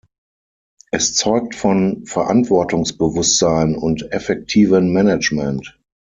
[0.89, 5.77] Es zeugt von Verantwortungsbewusstsein und effektivem Management.